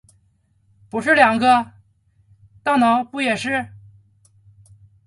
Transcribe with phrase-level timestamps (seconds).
[0.89, 1.73] 不是两个？
[2.63, 3.69] 大脑不也是？